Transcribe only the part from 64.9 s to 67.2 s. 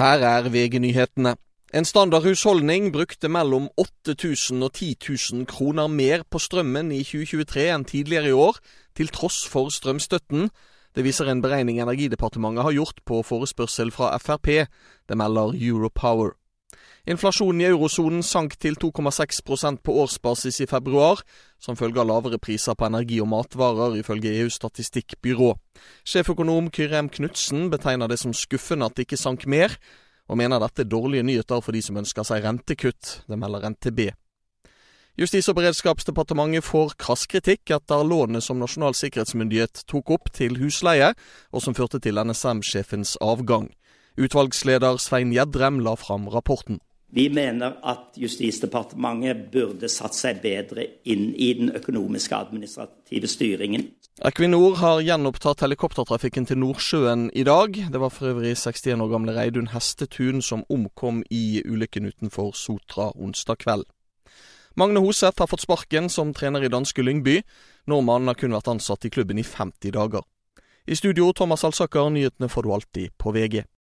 Hoseth har fått sparken som trener i danske